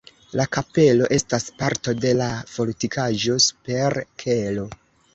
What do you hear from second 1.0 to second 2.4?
estas parto de la